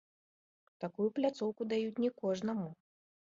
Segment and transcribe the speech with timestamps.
[0.85, 2.69] Такую пляцоўку даюць не кожнаму.